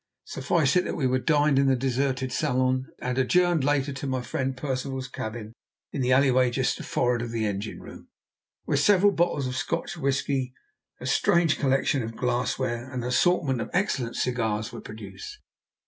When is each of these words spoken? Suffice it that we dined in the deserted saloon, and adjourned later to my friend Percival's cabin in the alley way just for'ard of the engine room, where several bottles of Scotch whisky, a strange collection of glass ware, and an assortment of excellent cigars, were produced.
Suffice 0.25 0.75
it 0.77 0.85
that 0.85 0.95
we 0.95 1.19
dined 1.19 1.59
in 1.59 1.67
the 1.67 1.75
deserted 1.75 2.31
saloon, 2.31 2.87
and 2.99 3.19
adjourned 3.19 3.63
later 3.63 3.93
to 3.93 4.07
my 4.07 4.23
friend 4.23 4.57
Percival's 4.57 5.07
cabin 5.07 5.53
in 5.91 6.01
the 6.01 6.11
alley 6.11 6.31
way 6.31 6.49
just 6.49 6.83
for'ard 6.83 7.21
of 7.21 7.29
the 7.29 7.45
engine 7.45 7.79
room, 7.79 8.07
where 8.65 8.77
several 8.77 9.11
bottles 9.11 9.45
of 9.45 9.55
Scotch 9.55 9.97
whisky, 9.97 10.55
a 10.99 11.05
strange 11.05 11.59
collection 11.59 12.01
of 12.01 12.17
glass 12.17 12.57
ware, 12.57 12.85
and 12.91 13.03
an 13.03 13.09
assortment 13.09 13.61
of 13.61 13.69
excellent 13.73 14.15
cigars, 14.15 14.71
were 14.71 14.81
produced. 14.81 15.37